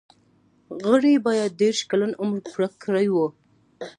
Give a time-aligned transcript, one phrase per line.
[0.89, 3.27] غړي باید دیرش کلن عمر پوره کړی وي.